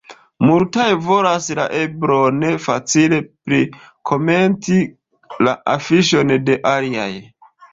Multaj 0.49 0.85
volas 1.07 1.49
la 1.59 1.65
eblon 1.81 2.39
facile 2.63 3.19
prikomenti 3.51 4.81
la 5.49 5.55
afiŝon 5.79 6.39
de 6.49 6.59
aliaj. 6.73 7.11